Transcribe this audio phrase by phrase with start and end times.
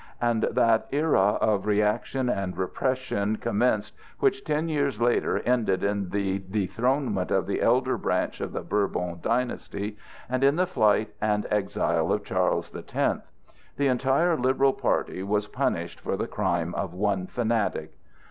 [0.19, 6.39] And that era of reaction and repression commenced which ten years later ended in the
[6.39, 9.95] dethronement of the elder branch of the Bourbon dynasty
[10.27, 13.29] and in the flight and exile of Charles the Tenth.
[13.77, 17.91] The entire liberal party was punished for the crime of one fanatic.